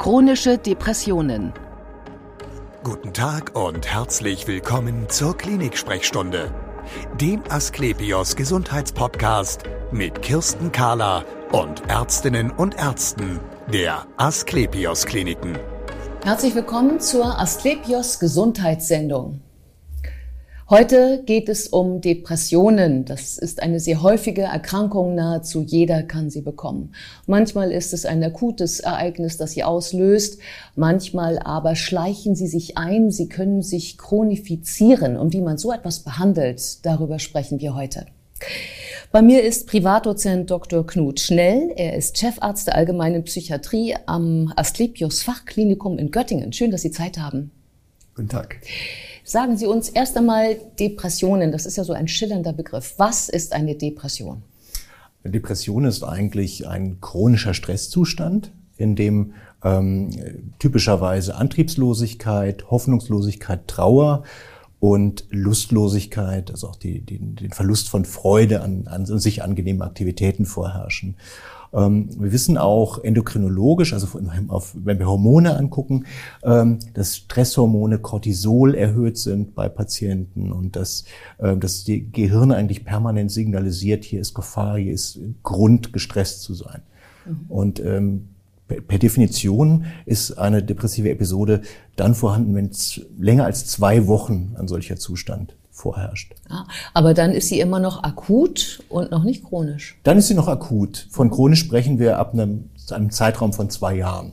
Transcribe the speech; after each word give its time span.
Chronische 0.00 0.56
Depressionen. 0.56 1.52
Guten 2.82 3.12
Tag 3.12 3.54
und 3.54 3.86
herzlich 3.86 4.46
willkommen 4.46 5.10
zur 5.10 5.36
Klinik-Sprechstunde, 5.36 6.54
dem 7.20 7.42
Asklepios 7.50 8.34
Gesundheitspodcast 8.34 9.64
mit 9.92 10.22
Kirsten 10.22 10.72
Kahler 10.72 11.26
und 11.52 11.82
Ärztinnen 11.90 12.50
und 12.50 12.78
Ärzten 12.78 13.40
der 13.70 14.06
Asklepios 14.16 15.04
Kliniken. 15.04 15.58
Herzlich 16.24 16.54
willkommen 16.54 16.98
zur 17.00 17.38
Asklepios 17.38 18.18
Gesundheitssendung. 18.20 19.42
Heute 20.70 21.24
geht 21.26 21.48
es 21.48 21.66
um 21.66 22.00
Depressionen. 22.00 23.04
Das 23.04 23.38
ist 23.38 23.60
eine 23.60 23.80
sehr 23.80 24.02
häufige 24.02 24.42
Erkrankung. 24.42 25.16
Nahezu 25.16 25.62
jeder 25.62 26.04
kann 26.04 26.30
sie 26.30 26.42
bekommen. 26.42 26.94
Manchmal 27.26 27.72
ist 27.72 27.92
es 27.92 28.06
ein 28.06 28.22
akutes 28.22 28.78
Ereignis, 28.78 29.36
das 29.36 29.50
sie 29.50 29.64
auslöst. 29.64 30.38
Manchmal 30.76 31.40
aber 31.40 31.74
schleichen 31.74 32.36
sie 32.36 32.46
sich 32.46 32.78
ein. 32.78 33.10
Sie 33.10 33.28
können 33.28 33.62
sich 33.62 33.98
chronifizieren. 33.98 35.16
Und 35.16 35.32
wie 35.32 35.40
man 35.40 35.58
so 35.58 35.72
etwas 35.72 36.04
behandelt, 36.04 36.86
darüber 36.86 37.18
sprechen 37.18 37.58
wir 37.58 37.74
heute. 37.74 38.06
Bei 39.10 39.22
mir 39.22 39.42
ist 39.42 39.66
Privatdozent 39.66 40.52
Dr. 40.52 40.86
Knut 40.86 41.18
Schnell. 41.18 41.72
Er 41.74 41.96
ist 41.96 42.16
Chefarzt 42.16 42.68
der 42.68 42.76
allgemeinen 42.76 43.24
Psychiatrie 43.24 43.96
am 44.06 44.52
Asklepios 44.54 45.24
Fachklinikum 45.24 45.98
in 45.98 46.12
Göttingen. 46.12 46.52
Schön, 46.52 46.70
dass 46.70 46.82
Sie 46.82 46.92
Zeit 46.92 47.18
haben. 47.18 47.50
Guten 48.14 48.28
Tag. 48.28 48.58
Sagen 49.30 49.56
Sie 49.56 49.66
uns 49.66 49.88
erst 49.88 50.16
einmal 50.16 50.56
Depressionen. 50.80 51.52
Das 51.52 51.64
ist 51.64 51.76
ja 51.76 51.84
so 51.84 51.92
ein 51.92 52.08
schillernder 52.08 52.52
Begriff. 52.52 52.94
Was 52.96 53.28
ist 53.28 53.52
eine 53.52 53.76
Depression? 53.76 54.42
Depression 55.22 55.84
ist 55.84 56.02
eigentlich 56.02 56.66
ein 56.66 57.00
chronischer 57.00 57.54
Stresszustand, 57.54 58.50
in 58.76 58.96
dem 58.96 59.34
ähm, 59.62 60.10
typischerweise 60.58 61.36
Antriebslosigkeit, 61.36 62.72
Hoffnungslosigkeit, 62.72 63.68
Trauer 63.68 64.24
und 64.80 65.26
Lustlosigkeit, 65.30 66.50
also 66.50 66.66
auch 66.66 66.76
die, 66.76 67.00
die, 67.00 67.20
den 67.20 67.52
Verlust 67.52 67.88
von 67.88 68.04
Freude 68.04 68.62
an, 68.62 68.88
an 68.88 69.06
sich 69.06 69.44
angenehmen 69.44 69.82
Aktivitäten 69.82 70.44
vorherrschen. 70.44 71.14
Ähm, 71.72 72.08
wir 72.18 72.32
wissen 72.32 72.58
auch 72.58 73.02
endokrinologisch, 73.02 73.92
also 73.92 74.08
wenn 74.14 74.98
wir 74.98 75.06
Hormone 75.06 75.56
angucken, 75.56 76.04
ähm, 76.42 76.78
dass 76.94 77.16
Stresshormone 77.16 77.98
Cortisol 77.98 78.74
erhöht 78.74 79.18
sind 79.18 79.54
bei 79.54 79.68
Patienten 79.68 80.52
und 80.52 80.76
dass, 80.76 81.04
äh, 81.38 81.56
dass 81.56 81.84
die 81.84 82.10
Gehirn 82.10 82.52
eigentlich 82.52 82.84
permanent 82.84 83.30
signalisiert, 83.30 84.04
hier 84.04 84.20
ist 84.20 84.34
Gefahr, 84.34 84.78
hier 84.78 84.92
ist 84.92 85.20
Grund, 85.42 85.92
gestresst 85.92 86.42
zu 86.42 86.54
sein. 86.54 86.82
Mhm. 87.26 87.36
Und 87.48 87.80
ähm, 87.80 88.28
per 88.66 88.98
Definition 88.98 89.84
ist 90.06 90.38
eine 90.38 90.62
depressive 90.62 91.10
Episode 91.10 91.62
dann 91.96 92.14
vorhanden, 92.14 92.54
wenn 92.54 92.66
es 92.66 93.00
länger 93.18 93.44
als 93.44 93.66
zwei 93.66 94.06
Wochen 94.06 94.54
ein 94.56 94.68
solcher 94.68 94.96
Zustand 94.96 95.56
vorherrscht. 95.80 96.34
Ah, 96.48 96.64
aber 96.94 97.14
dann 97.14 97.32
ist 97.32 97.48
sie 97.48 97.60
immer 97.60 97.80
noch 97.80 98.02
akut 98.02 98.82
und 98.88 99.10
noch 99.10 99.24
nicht 99.24 99.44
chronisch. 99.44 99.98
Dann 100.02 100.18
ist 100.18 100.28
sie 100.28 100.34
noch 100.34 100.48
akut. 100.48 101.06
Von 101.10 101.30
chronisch 101.30 101.60
sprechen 101.60 101.98
wir 101.98 102.18
ab 102.18 102.32
einem, 102.32 102.70
einem 102.90 103.10
Zeitraum 103.10 103.52
von 103.52 103.70
zwei 103.70 103.96
Jahren. 103.96 104.32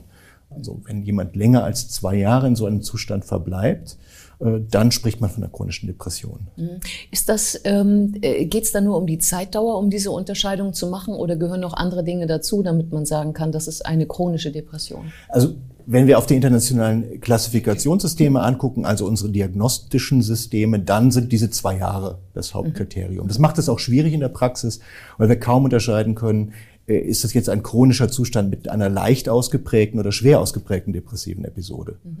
Also 0.50 0.80
wenn 0.84 1.02
jemand 1.02 1.36
länger 1.36 1.64
als 1.64 1.88
zwei 1.88 2.16
Jahre 2.16 2.46
in 2.46 2.56
so 2.56 2.66
einem 2.66 2.82
Zustand 2.82 3.24
verbleibt, 3.24 3.96
äh, 4.40 4.60
dann 4.70 4.92
spricht 4.92 5.20
man 5.20 5.30
von 5.30 5.42
einer 5.42 5.52
chronischen 5.52 5.86
Depression. 5.86 6.46
Mhm. 6.56 6.80
Ist 7.10 7.28
das, 7.28 7.60
ähm, 7.64 8.14
äh, 8.22 8.46
geht 8.46 8.64
es 8.64 8.72
da 8.72 8.80
nur 8.80 8.96
um 8.96 9.06
die 9.06 9.18
Zeitdauer, 9.18 9.78
um 9.78 9.90
diese 9.90 10.10
Unterscheidung 10.10 10.72
zu 10.72 10.88
machen, 10.88 11.14
oder 11.14 11.36
gehören 11.36 11.60
noch 11.60 11.74
andere 11.74 12.04
Dinge 12.04 12.26
dazu, 12.26 12.62
damit 12.62 12.92
man 12.92 13.04
sagen 13.04 13.32
kann, 13.32 13.52
das 13.52 13.68
ist 13.68 13.84
eine 13.84 14.06
chronische 14.06 14.52
Depression? 14.52 15.12
Also 15.28 15.54
wenn 15.90 16.06
wir 16.06 16.18
auf 16.18 16.26
die 16.26 16.34
internationalen 16.34 17.18
Klassifikationssysteme 17.22 18.42
angucken, 18.42 18.84
also 18.84 19.06
unsere 19.06 19.30
diagnostischen 19.30 20.20
Systeme, 20.20 20.80
dann 20.80 21.10
sind 21.10 21.32
diese 21.32 21.48
zwei 21.48 21.78
Jahre 21.78 22.18
das 22.34 22.52
Hauptkriterium. 22.52 23.26
Das 23.26 23.38
macht 23.38 23.56
es 23.56 23.70
auch 23.70 23.78
schwierig 23.78 24.12
in 24.12 24.20
der 24.20 24.28
Praxis, 24.28 24.80
weil 25.16 25.30
wir 25.30 25.40
kaum 25.40 25.64
unterscheiden 25.64 26.14
können, 26.14 26.52
äh, 26.86 26.98
ist 26.98 27.24
das 27.24 27.32
jetzt 27.32 27.48
ein 27.48 27.62
chronischer 27.62 28.10
Zustand 28.10 28.50
mit 28.50 28.68
einer 28.68 28.90
leicht 28.90 29.30
ausgeprägten 29.30 29.98
oder 29.98 30.12
schwer 30.12 30.40
ausgeprägten 30.40 30.92
depressiven 30.92 31.46
Episode. 31.46 31.96
Mhm. 32.04 32.18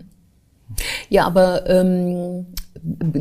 Ja, 1.08 1.26
aber 1.26 1.68
ähm, 1.68 2.46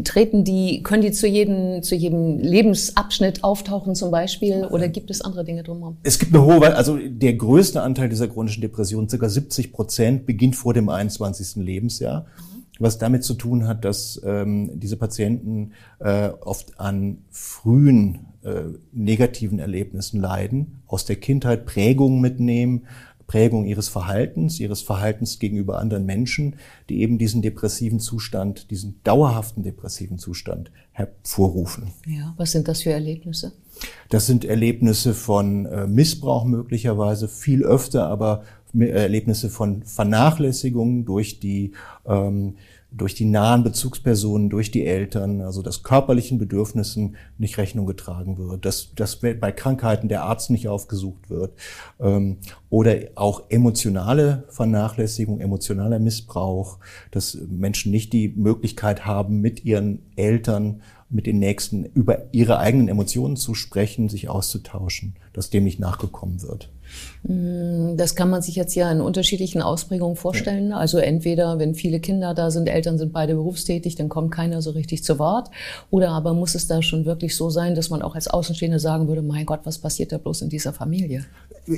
treten 0.03 0.43
die, 0.43 0.83
können 0.83 1.01
die 1.01 1.11
zu 1.11 1.27
jedem, 1.27 1.81
zu 1.83 1.95
jedem 1.95 2.39
Lebensabschnitt 2.39 3.43
auftauchen 3.43 3.95
zum 3.95 4.11
Beispiel 4.11 4.65
oder 4.65 4.87
gibt 4.89 5.09
es 5.09 5.21
andere 5.21 5.43
Dinge 5.43 5.63
drumherum? 5.63 5.97
Es 6.03 6.19
gibt 6.19 6.33
eine 6.33 6.43
hohe, 6.45 6.75
also 6.75 6.97
der 6.97 7.33
größte 7.33 7.81
Anteil 7.81 8.09
dieser 8.09 8.27
chronischen 8.27 8.61
Depression, 8.61 9.09
circa 9.09 9.29
70 9.29 9.71
Prozent, 9.71 10.25
beginnt 10.25 10.55
vor 10.55 10.73
dem 10.73 10.89
21. 10.89 11.63
Lebensjahr. 11.63 12.21
Mhm. 12.21 12.57
Was 12.79 12.99
damit 12.99 13.23
zu 13.23 13.33
tun 13.33 13.67
hat, 13.67 13.85
dass 13.85 14.21
ähm, 14.23 14.79
diese 14.79 14.97
Patienten 14.97 15.71
äh, 15.99 16.29
oft 16.41 16.79
an 16.79 17.23
frühen 17.31 18.27
äh, 18.43 18.63
negativen 18.91 19.57
Erlebnissen 19.57 20.21
leiden, 20.21 20.83
aus 20.85 21.05
der 21.05 21.15
Kindheit 21.15 21.65
Prägungen 21.65 22.21
mitnehmen, 22.21 22.85
Prägung 23.27 23.65
ihres 23.65 23.89
Verhaltens, 23.89 24.59
ihres 24.59 24.81
Verhaltens 24.81 25.37
gegenüber 25.37 25.79
anderen 25.79 26.05
Menschen, 26.05 26.55
die 26.89 27.01
eben 27.01 27.17
diesen 27.17 27.41
depressiven 27.41 27.99
Zustand, 27.99 28.71
diesen 28.71 29.01
dauerhaften 29.03 29.63
depressiven 29.63 30.17
Zustand 30.17 30.71
hervorrufen. 30.93 31.91
Ja, 32.05 32.33
was 32.37 32.53
sind 32.53 32.69
das 32.69 32.83
für 32.83 32.91
Erlebnisse? 32.91 33.51
Das 34.09 34.25
sind 34.25 34.45
Erlebnisse 34.45 35.13
von 35.13 35.65
äh, 35.65 35.87
Missbrauch 35.87 36.45
möglicherweise, 36.45 37.27
viel 37.27 37.63
öfter 37.63 38.07
aber 38.07 38.43
Erlebnisse 38.73 39.49
von 39.49 39.83
Vernachlässigung 39.83 41.05
durch 41.05 41.39
die 41.39 41.73
ähm, 42.05 42.55
durch 42.97 43.15
die 43.15 43.25
nahen 43.25 43.63
Bezugspersonen, 43.63 44.49
durch 44.49 44.71
die 44.71 44.85
Eltern, 44.85 45.41
also 45.41 45.61
dass 45.61 45.83
körperlichen 45.83 46.37
Bedürfnissen 46.37 47.15
nicht 47.37 47.57
Rechnung 47.57 47.85
getragen 47.85 48.37
wird, 48.37 48.65
dass, 48.65 48.93
dass 48.95 49.19
bei 49.19 49.51
Krankheiten 49.51 50.09
der 50.09 50.23
Arzt 50.23 50.49
nicht 50.49 50.67
aufgesucht 50.67 51.29
wird 51.29 51.53
ähm, 51.99 52.37
oder 52.69 52.95
auch 53.15 53.43
emotionale 53.49 54.45
Vernachlässigung, 54.49 55.39
emotionaler 55.39 55.99
Missbrauch, 55.99 56.79
dass 57.11 57.37
Menschen 57.49 57.91
nicht 57.91 58.13
die 58.13 58.29
Möglichkeit 58.29 59.05
haben, 59.05 59.41
mit 59.41 59.63
ihren 59.63 60.01
Eltern 60.15 60.81
mit 61.09 61.25
den 61.25 61.39
Nächsten 61.39 61.85
über 61.85 62.33
ihre 62.33 62.59
eigenen 62.59 62.89
Emotionen 62.89 63.37
zu 63.37 63.53
sprechen, 63.53 64.09
sich 64.09 64.27
auszutauschen, 64.27 65.15
dass 65.31 65.49
dem 65.49 65.63
nicht 65.63 65.79
nachgekommen 65.79 66.41
wird. 66.41 66.69
Mm, 67.23 67.95
das 67.95 68.15
kann 68.15 68.29
man 68.29 68.41
sich 68.41 68.55
jetzt 68.55 68.75
ja 68.75 68.91
in 68.91 68.99
unterschiedlichen 68.99 69.61
Ausprägungen 69.61 70.17
vorstellen. 70.17 70.71
Ja. 70.71 70.77
Also 70.77 70.97
entweder, 70.97 71.59
wenn 71.59 71.75
viele 71.75 71.99
Kinder 71.99 72.33
da 72.33 72.51
sind, 72.51 72.67
Eltern 72.67 72.97
sind 72.97 73.13
beide 73.13 73.35
berufstätig, 73.35 73.95
dann 73.95 74.09
kommt 74.09 74.31
keiner 74.31 74.61
so 74.61 74.71
richtig 74.71 75.03
zu 75.03 75.17
Wort. 75.17 75.49
Oder 75.91 76.09
aber 76.09 76.33
muss 76.33 76.55
es 76.55 76.67
da 76.67 76.81
schon 76.81 77.05
wirklich 77.05 77.35
so 77.35 77.49
sein, 77.49 77.75
dass 77.75 77.89
man 77.89 78.01
auch 78.01 78.15
als 78.15 78.27
Außenstehender 78.27 78.79
sagen 78.79 79.07
würde, 79.07 79.21
mein 79.21 79.45
Gott, 79.45 79.61
was 79.63 79.77
passiert 79.77 80.11
da 80.11 80.17
bloß 80.17 80.41
in 80.41 80.49
dieser 80.49 80.73
Familie? 80.73 81.25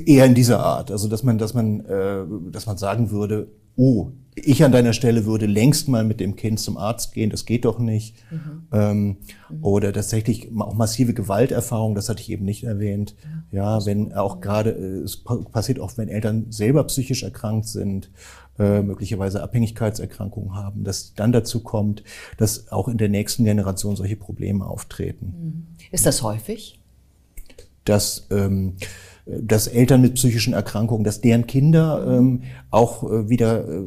Eher 0.06 0.26
in 0.26 0.34
dieser 0.34 0.60
Art. 0.60 0.90
Also 0.90 1.08
dass 1.08 1.22
man, 1.22 1.38
dass 1.38 1.54
man, 1.54 1.80
äh, 1.86 2.24
dass 2.50 2.66
man 2.66 2.78
sagen 2.78 3.10
würde, 3.10 3.48
oh, 3.76 4.08
ich 4.44 4.64
an 4.64 4.72
deiner 4.72 4.92
Stelle 4.92 5.26
würde 5.26 5.46
längst 5.46 5.88
mal 5.88 6.04
mit 6.04 6.20
dem 6.20 6.36
Kind 6.36 6.60
zum 6.60 6.76
Arzt 6.76 7.12
gehen, 7.12 7.30
das 7.30 7.44
geht 7.44 7.64
doch 7.64 7.78
nicht. 7.78 8.16
Mhm. 8.30 8.66
Ähm, 8.72 9.16
mhm. 9.48 9.64
Oder 9.64 9.92
tatsächlich 9.92 10.50
auch 10.58 10.74
massive 10.74 11.14
Gewalterfahrung, 11.14 11.94
das 11.94 12.08
hatte 12.08 12.22
ich 12.22 12.30
eben 12.30 12.44
nicht 12.44 12.64
erwähnt. 12.64 13.14
Ja, 13.50 13.78
ja 13.78 13.86
wenn 13.86 14.12
auch 14.12 14.40
gerade, 14.40 14.70
äh, 14.70 15.02
es 15.02 15.24
passiert 15.52 15.80
auch, 15.80 15.96
wenn 15.96 16.08
Eltern 16.08 16.46
selber 16.50 16.84
psychisch 16.84 17.22
erkrankt 17.22 17.68
sind, 17.68 18.10
äh, 18.58 18.82
möglicherweise 18.82 19.42
Abhängigkeitserkrankungen 19.42 20.54
haben, 20.54 20.84
dass 20.84 21.14
dann 21.14 21.32
dazu 21.32 21.60
kommt, 21.62 22.02
dass 22.36 22.70
auch 22.70 22.88
in 22.88 22.98
der 22.98 23.08
nächsten 23.08 23.44
Generation 23.44 23.96
solche 23.96 24.16
Probleme 24.16 24.66
auftreten. 24.66 25.26
Mhm. 25.26 25.66
Ist 25.90 26.06
das 26.06 26.22
häufig? 26.22 26.78
Dass 27.84 28.26
ähm, 28.30 28.76
dass 29.26 29.66
Eltern 29.66 30.00
mit 30.00 30.14
psychischen 30.14 30.54
Erkrankungen, 30.54 31.04
dass 31.04 31.20
deren 31.20 31.46
Kinder 31.46 32.04
ähm, 32.08 32.42
auch 32.70 33.04
äh, 33.04 33.28
wieder 33.28 33.68
äh, 33.68 33.82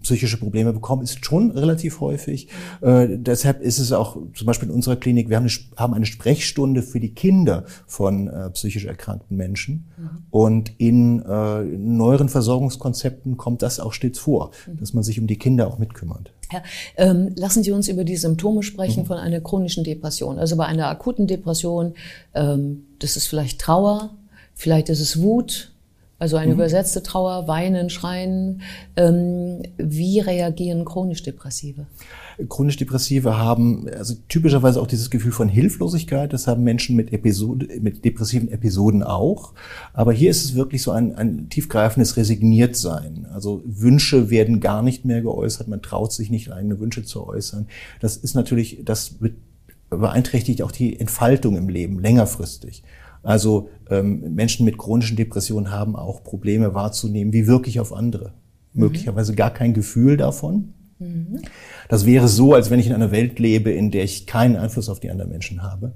psychische 0.00 0.38
Probleme 0.38 0.72
bekommen, 0.72 1.02
ist 1.02 1.24
schon 1.24 1.50
relativ 1.50 2.00
häufig. 2.00 2.48
Äh, 2.80 3.18
deshalb 3.18 3.62
ist 3.62 3.78
es 3.78 3.92
auch 3.92 4.16
zum 4.34 4.46
Beispiel 4.46 4.68
in 4.68 4.74
unserer 4.74 4.96
Klinik, 4.96 5.28
wir 5.28 5.36
haben 5.36 5.44
eine, 5.44 5.52
haben 5.76 5.94
eine 5.94 6.06
Sprechstunde 6.06 6.82
für 6.82 7.00
die 7.00 7.14
Kinder 7.14 7.64
von 7.86 8.28
äh, 8.28 8.50
psychisch 8.50 8.84
erkrankten 8.84 9.36
Menschen. 9.36 9.86
Mhm. 9.96 10.10
Und 10.30 10.72
in 10.78 11.22
äh, 11.22 11.62
neueren 11.62 12.28
Versorgungskonzepten 12.28 13.36
kommt 13.36 13.62
das 13.62 13.80
auch 13.80 13.92
stets 13.92 14.18
vor, 14.18 14.50
mhm. 14.66 14.78
dass 14.78 14.92
man 14.92 15.02
sich 15.02 15.20
um 15.20 15.26
die 15.26 15.38
Kinder 15.38 15.66
auch 15.66 15.78
mitkümmert. 15.78 16.32
Ja, 16.52 16.62
ähm, 16.96 17.32
lassen 17.36 17.64
Sie 17.64 17.72
uns 17.72 17.88
über 17.88 18.04
die 18.04 18.16
Symptome 18.16 18.62
sprechen 18.62 19.02
mhm. 19.02 19.06
von 19.06 19.18
einer 19.18 19.40
chronischen 19.40 19.82
Depression. 19.82 20.38
Also 20.38 20.56
bei 20.56 20.66
einer 20.66 20.88
akuten 20.88 21.26
Depression, 21.26 21.94
ähm, 22.34 22.84
das 23.00 23.16
ist 23.16 23.26
vielleicht 23.26 23.60
Trauer, 23.60 24.16
Vielleicht 24.56 24.88
ist 24.88 25.00
es 25.00 25.20
Wut, 25.20 25.70
Also 26.18 26.36
eine 26.38 26.54
mhm. 26.54 26.60
übersetzte 26.60 27.02
Trauer, 27.02 27.46
Weinen, 27.46 27.90
Schreien. 27.90 28.62
Ähm, 28.96 29.62
wie 29.76 30.20
reagieren 30.20 30.86
chronisch 30.86 31.22
Depressive? 31.22 31.84
Chronisch 32.48 32.78
Depressive 32.78 33.36
haben 33.36 33.86
also 33.98 34.14
typischerweise 34.28 34.80
auch 34.80 34.86
dieses 34.86 35.10
Gefühl 35.10 35.32
von 35.32 35.50
Hilflosigkeit. 35.50 36.32
Das 36.32 36.46
haben 36.46 36.64
Menschen 36.64 36.96
mit, 36.96 37.12
Episode, 37.12 37.68
mit 37.80 38.02
depressiven 38.06 38.50
Episoden 38.50 39.02
auch. 39.02 39.52
Aber 39.92 40.14
hier 40.14 40.30
ist 40.30 40.42
es 40.42 40.54
wirklich 40.54 40.80
so 40.80 40.90
ein, 40.90 41.14
ein 41.14 41.50
tiefgreifendes 41.50 42.16
Resigniertsein. 42.16 43.26
Also 43.34 43.62
Wünsche 43.66 44.30
werden 44.30 44.60
gar 44.60 44.82
nicht 44.82 45.04
mehr 45.04 45.20
geäußert. 45.20 45.68
Man 45.68 45.82
traut 45.82 46.14
sich 46.14 46.30
nicht, 46.30 46.50
eigene 46.50 46.80
Wünsche 46.80 47.04
zu 47.04 47.26
äußern. 47.26 47.66
Das 48.00 48.16
ist 48.16 48.34
natürlich, 48.34 48.80
das 48.86 49.16
beeinträchtigt 49.90 50.62
auch 50.62 50.72
die 50.72 50.98
Entfaltung 50.98 51.56
im 51.58 51.68
Leben 51.68 52.00
längerfristig. 52.00 52.82
Also 53.26 53.70
ähm, 53.90 54.34
Menschen 54.34 54.64
mit 54.64 54.78
chronischen 54.78 55.16
Depressionen 55.16 55.72
haben 55.72 55.96
auch 55.96 56.22
Probleme 56.22 56.74
wahrzunehmen, 56.74 57.32
wie 57.32 57.48
wirklich 57.48 57.80
auf 57.80 57.92
andere. 57.92 58.34
Mhm. 58.72 58.82
Möglicherweise 58.82 59.34
gar 59.34 59.52
kein 59.52 59.74
Gefühl 59.74 60.16
davon. 60.16 60.74
Mhm. 61.00 61.40
Das 61.88 62.06
wäre 62.06 62.28
so, 62.28 62.54
als 62.54 62.70
wenn 62.70 62.78
ich 62.78 62.86
in 62.86 62.92
einer 62.92 63.10
Welt 63.10 63.40
lebe, 63.40 63.72
in 63.72 63.90
der 63.90 64.04
ich 64.04 64.26
keinen 64.26 64.54
Einfluss 64.54 64.88
auf 64.88 65.00
die 65.00 65.10
anderen 65.10 65.32
Menschen 65.32 65.64
habe. 65.64 65.92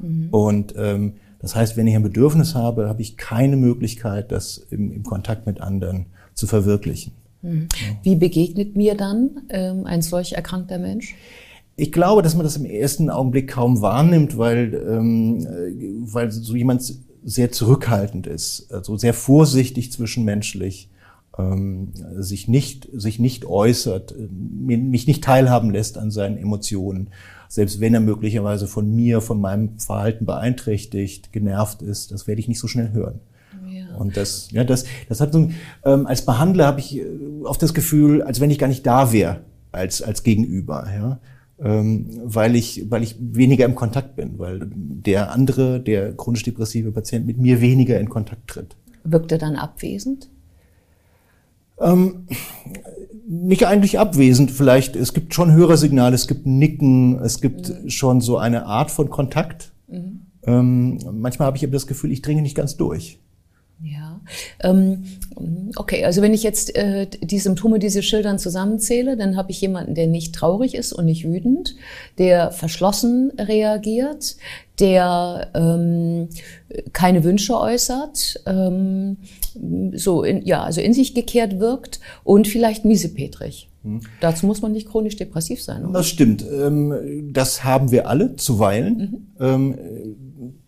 Mhm. 0.00 0.28
Und 0.30 0.74
ähm, 0.76 1.14
das 1.38 1.54
heißt, 1.54 1.76
wenn 1.76 1.86
ich 1.86 1.94
ein 1.94 2.02
Bedürfnis 2.02 2.56
habe, 2.56 2.88
habe 2.88 3.00
ich 3.00 3.16
keine 3.16 3.56
Möglichkeit, 3.56 4.32
das 4.32 4.58
im, 4.58 4.90
im 4.90 5.04
Kontakt 5.04 5.46
mit 5.46 5.60
anderen 5.60 6.06
zu 6.34 6.48
verwirklichen. 6.48 7.12
Mhm. 7.42 7.68
Wie 8.02 8.16
begegnet 8.16 8.74
mir 8.74 8.96
dann 8.96 9.42
ähm, 9.50 9.86
ein 9.86 10.02
solch 10.02 10.32
erkrankter 10.32 10.78
Mensch? 10.78 11.14
Ich 11.76 11.90
glaube, 11.90 12.22
dass 12.22 12.34
man 12.34 12.44
das 12.44 12.56
im 12.56 12.64
ersten 12.64 13.08
Augenblick 13.08 13.48
kaum 13.48 13.80
wahrnimmt, 13.80 14.36
weil, 14.36 14.74
ähm, 14.88 15.46
weil 16.12 16.30
so 16.30 16.54
jemand 16.54 16.82
sehr 17.24 17.50
zurückhaltend 17.50 18.26
ist, 18.26 18.72
also 18.72 18.96
sehr 18.96 19.14
vorsichtig 19.14 19.92
zwischenmenschlich, 19.92 20.90
ähm, 21.38 21.92
sich 22.18 22.46
nicht 22.48 22.88
sich 22.92 23.18
nicht 23.18 23.46
äußert, 23.46 24.14
mich 24.30 25.06
nicht 25.06 25.24
teilhaben 25.24 25.70
lässt 25.70 25.96
an 25.96 26.10
seinen 26.10 26.36
Emotionen, 26.36 27.08
selbst 27.48 27.80
wenn 27.80 27.94
er 27.94 28.00
möglicherweise 28.00 28.66
von 28.66 28.94
mir, 28.94 29.20
von 29.20 29.40
meinem 29.40 29.78
Verhalten 29.78 30.26
beeinträchtigt, 30.26 31.32
genervt 31.32 31.80
ist, 31.80 32.12
das 32.12 32.26
werde 32.26 32.40
ich 32.40 32.48
nicht 32.48 32.60
so 32.60 32.68
schnell 32.68 32.92
hören. 32.92 33.20
Ja. 33.66 33.96
Und 33.96 34.16
das, 34.16 34.50
ja, 34.50 34.64
das, 34.64 34.84
das 35.08 35.20
hat 35.20 35.32
so, 35.32 35.50
ähm, 35.84 36.06
als 36.06 36.24
Behandler 36.26 36.66
habe 36.66 36.80
ich 36.80 36.98
äh, 36.98 37.04
oft 37.44 37.62
das 37.62 37.72
Gefühl, 37.72 38.22
als 38.22 38.40
wenn 38.40 38.50
ich 38.50 38.58
gar 38.58 38.68
nicht 38.68 38.86
da 38.86 39.12
wäre 39.12 39.40
als 39.70 40.02
als 40.02 40.22
Gegenüber. 40.22 40.86
Ja 40.94 41.18
weil 41.64 42.56
ich, 42.56 42.90
weil 42.90 43.04
ich 43.04 43.16
weniger 43.20 43.64
im 43.64 43.76
Kontakt 43.76 44.16
bin, 44.16 44.38
weil 44.38 44.68
der 44.74 45.30
andere, 45.30 45.78
der 45.80 46.12
chronisch 46.16 46.42
depressive 46.42 46.90
Patient 46.90 47.24
mit 47.24 47.38
mir 47.38 47.60
weniger 47.60 48.00
in 48.00 48.08
Kontakt 48.08 48.48
tritt. 48.48 48.76
Wirkt 49.04 49.30
er 49.30 49.38
dann 49.38 49.54
abwesend? 49.54 50.28
Ähm, 51.78 52.26
nicht 53.28 53.66
eigentlich 53.66 53.98
abwesend, 53.98 54.50
vielleicht. 54.50 54.96
Es 54.96 55.14
gibt 55.14 55.34
schon 55.34 55.52
Hörersignale, 55.52 56.14
es 56.14 56.26
gibt 56.26 56.46
Nicken, 56.46 57.20
es 57.20 57.40
gibt 57.40 57.68
mhm. 57.68 57.90
schon 57.90 58.20
so 58.20 58.38
eine 58.38 58.66
Art 58.66 58.90
von 58.90 59.08
Kontakt. 59.08 59.72
Mhm. 59.88 60.22
Ähm, 60.44 60.98
manchmal 61.12 61.46
habe 61.46 61.56
ich 61.56 61.64
aber 61.64 61.72
das 61.72 61.86
Gefühl, 61.86 62.10
ich 62.10 62.22
dringe 62.22 62.42
nicht 62.42 62.56
ganz 62.56 62.76
durch. 62.76 63.20
Ähm, 64.62 65.04
okay, 65.76 66.04
also 66.04 66.22
wenn 66.22 66.34
ich 66.34 66.42
jetzt 66.42 66.74
äh, 66.76 67.06
die 67.06 67.38
Symptome, 67.38 67.78
die 67.78 67.88
Sie 67.88 68.02
schildern, 68.02 68.38
zusammenzähle, 68.38 69.16
dann 69.16 69.36
habe 69.36 69.50
ich 69.50 69.60
jemanden, 69.60 69.94
der 69.94 70.06
nicht 70.06 70.34
traurig 70.34 70.74
ist 70.74 70.92
und 70.92 71.04
nicht 71.04 71.24
wütend, 71.24 71.76
der 72.18 72.50
verschlossen 72.50 73.32
reagiert, 73.38 74.36
der 74.78 75.50
ähm, 75.54 76.28
keine 76.92 77.24
Wünsche 77.24 77.58
äußert, 77.58 78.40
ähm, 78.46 79.18
so 79.94 80.22
in, 80.22 80.44
ja, 80.44 80.62
also 80.62 80.80
in 80.80 80.94
sich 80.94 81.14
gekehrt 81.14 81.58
wirkt 81.60 82.00
und 82.24 82.48
vielleicht 82.48 82.84
miesepetrig. 82.84 83.68
Hm. 83.82 84.00
Dazu 84.20 84.46
muss 84.46 84.62
man 84.62 84.72
nicht 84.72 84.88
chronisch 84.88 85.16
depressiv 85.16 85.62
sein. 85.62 85.84
Oder? 85.84 85.94
Das 85.94 86.08
stimmt. 86.08 86.44
Ähm, 86.50 87.30
das 87.32 87.64
haben 87.64 87.90
wir 87.90 88.08
alle 88.08 88.36
zuweilen. 88.36 89.26
Mhm. 89.38 89.44
Ähm, 89.44 89.78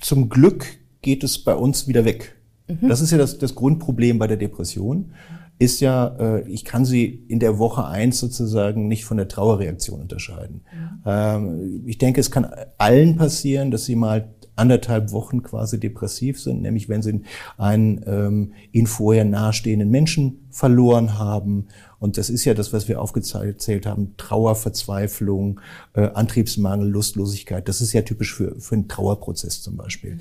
zum 0.00 0.28
Glück 0.28 0.66
geht 1.02 1.22
es 1.24 1.38
bei 1.38 1.54
uns 1.54 1.86
wieder 1.86 2.04
weg. 2.04 2.34
Mhm. 2.68 2.88
Das 2.88 3.00
ist 3.00 3.10
ja 3.10 3.18
das, 3.18 3.38
das 3.38 3.54
Grundproblem 3.54 4.18
bei 4.18 4.26
der 4.26 4.36
Depression 4.36 5.12
ist 5.58 5.80
ja, 5.80 6.16
äh, 6.18 6.48
ich 6.48 6.64
kann 6.64 6.84
sie 6.84 7.04
in 7.04 7.38
der 7.38 7.58
Woche 7.58 7.86
eins 7.86 8.18
sozusagen 8.18 8.88
nicht 8.88 9.04
von 9.04 9.16
der 9.16 9.28
Trauerreaktion 9.28 10.00
unterscheiden. 10.00 10.62
Mhm. 10.72 11.02
Ähm, 11.06 11.82
ich 11.86 11.98
denke, 11.98 12.20
es 12.20 12.30
kann 12.30 12.46
allen 12.76 13.16
passieren, 13.16 13.70
dass 13.70 13.84
sie 13.84 13.94
mal 13.94 14.34
anderthalb 14.56 15.10
Wochen 15.12 15.42
quasi 15.42 15.80
depressiv 15.80 16.40
sind, 16.40 16.62
nämlich 16.62 16.88
wenn 16.88 17.02
sie 17.02 17.22
einen 17.56 18.04
ähm, 18.06 18.52
ihnen 18.72 18.86
vorher 18.86 19.24
nahestehenden 19.24 19.90
Menschen 19.90 20.46
verloren 20.50 21.18
haben. 21.18 21.66
Und 21.98 22.18
das 22.18 22.30
ist 22.30 22.44
ja 22.44 22.54
das, 22.54 22.72
was 22.72 22.86
wir 22.86 23.00
aufgezählt 23.00 23.86
haben, 23.86 24.14
Trauer, 24.16 24.54
Verzweiflung, 24.54 25.60
äh, 25.94 26.08
Antriebsmangel, 26.14 26.88
Lustlosigkeit. 26.88 27.68
Das 27.68 27.80
ist 27.80 27.92
ja 27.92 28.02
typisch 28.02 28.34
für, 28.34 28.60
für 28.60 28.74
einen 28.76 28.88
Trauerprozess 28.88 29.62
zum 29.62 29.76
Beispiel. 29.76 30.18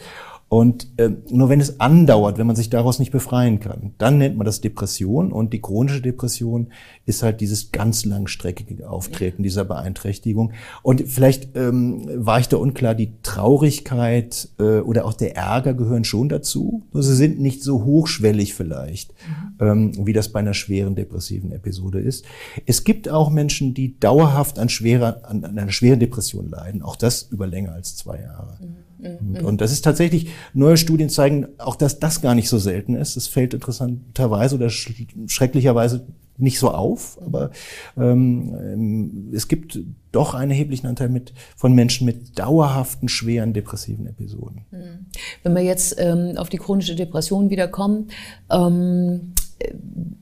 Und 0.54 0.88
äh, 0.98 1.10
nur 1.32 1.50
wenn 1.50 1.60
es 1.60 1.80
andauert, 1.80 2.38
wenn 2.38 2.46
man 2.46 2.56
sich 2.56 2.70
daraus 2.70 3.00
nicht 3.00 3.12
befreien 3.12 3.60
kann, 3.60 3.96
dann 3.98 4.20
nennt 4.20 4.38
man 4.38 4.46
das 4.46 4.62
Depression. 4.62 5.32
Und 5.32 5.52
die 5.52 5.62
chronische 5.62 6.00
Depression 6.00 6.68
ist 7.08 7.24
halt 7.24 7.42
dieses 7.42 7.72
ganz 7.72 8.06
langstreckige 8.06 8.88
Auftreten 8.88 9.42
dieser 9.42 9.66
Beeinträchtigung. 9.66 10.54
Und 10.84 11.08
vielleicht 11.08 11.58
ähm, 11.58 12.08
war 12.24 12.40
ich 12.40 12.50
da 12.50 12.58
unklar, 12.58 12.94
die 12.94 13.14
Traurigkeit 13.24 14.50
äh, 14.60 14.82
oder 14.82 15.06
auch 15.06 15.16
der 15.16 15.36
Ärger 15.36 15.74
gehören 15.74 16.04
schon 16.04 16.30
dazu. 16.30 16.84
Nur 16.92 17.02
sie 17.02 17.16
sind 17.16 17.40
nicht 17.40 17.64
so 17.64 17.84
hochschwellig 17.84 18.54
vielleicht, 18.54 19.12
mhm. 19.14 19.53
Ähm, 19.60 20.06
wie 20.06 20.14
das 20.14 20.30
bei 20.30 20.40
einer 20.40 20.54
schweren 20.54 20.96
depressiven 20.96 21.52
Episode 21.52 22.00
ist. 22.00 22.26
Es 22.66 22.84
gibt 22.84 23.10
auch 23.10 23.30
Menschen, 23.30 23.74
die 23.74 24.00
dauerhaft 24.00 24.60
an, 24.60 24.70
schwerer, 24.70 25.22
an, 25.24 25.44
an 25.44 25.58
einer 25.58 25.72
schweren 25.72 26.00
Depression 26.00 26.50
leiden. 26.50 26.82
Auch 26.82 26.96
das 26.96 27.24
über 27.24 27.48
länger 27.48 27.74
als 27.74 27.96
zwei 27.96 28.22
Jahre. 28.22 28.58
Mhm. 28.62 28.76
Und, 29.04 29.42
mhm. 29.42 29.46
und, 29.46 29.62
das 29.62 29.72
ist 29.72 29.84
tatsächlich, 29.84 30.30
neue 30.54 30.78
Studien 30.78 31.10
zeigen 31.10 31.48
auch, 31.58 31.76
dass 31.76 32.00
das 32.00 32.22
gar 32.22 32.36
nicht 32.36 32.50
so 32.50 32.58
selten 32.58 32.96
ist. 32.96 33.18
Es 33.18 33.28
fällt 33.28 33.54
interessanterweise 33.54 34.56
oder 34.56 34.70
schrecklicherweise 34.70 36.06
nicht 36.38 36.58
so 36.58 36.72
auf, 36.72 37.20
aber 37.22 37.52
ähm, 37.96 39.30
es 39.34 39.48
gibt 39.48 39.80
doch 40.12 40.34
einen 40.34 40.52
erheblichen 40.52 40.88
Anteil 40.88 41.10
mit, 41.10 41.34
von 41.56 41.74
Menschen 41.74 42.06
mit 42.06 42.40
dauerhaften, 42.40 43.08
schweren 43.08 43.54
depressiven 43.54 44.08
Episoden. 44.08 44.66
Mhm. 44.72 45.06
Wenn 45.44 45.54
wir 45.54 45.62
jetzt 45.62 45.96
ähm, 46.00 46.34
auf 46.38 46.50
die 46.50 46.58
chronische 46.58 46.96
Depression 46.96 47.50
wiederkommen, 47.50 48.08
ähm, 48.50 49.34